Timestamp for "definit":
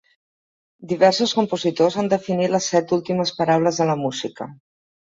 2.15-2.55